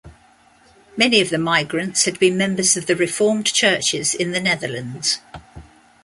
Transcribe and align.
Many 0.97 1.21
of 1.21 1.29
the 1.29 1.37
migrants 1.37 2.05
had 2.05 2.17
been 2.17 2.35
members 2.35 2.75
of 2.75 2.87
the 2.87 2.95
Reformed 2.95 3.45
Churches 3.45 4.15
in 4.15 4.31
the 4.31 4.39
Netherlands. 4.39 5.19